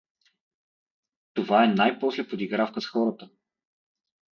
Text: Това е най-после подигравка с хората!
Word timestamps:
Това 1.33 1.63
е 1.65 1.67
най-после 1.67 2.27
подигравка 2.27 2.81
с 2.81 2.87
хората! 2.87 3.29